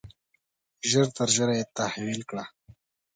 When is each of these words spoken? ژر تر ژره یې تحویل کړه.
ژر 0.89 1.07
تر 1.17 1.29
ژره 1.35 1.53
یې 1.59 1.65
تحویل 1.77 2.21
کړه. 2.29 2.43